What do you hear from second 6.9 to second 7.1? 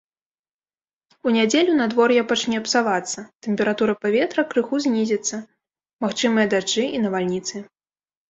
і